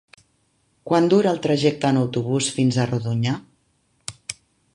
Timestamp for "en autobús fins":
1.91-2.81